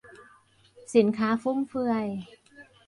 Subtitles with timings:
[0.95, 2.05] สินค้าฟุ่มเฟือย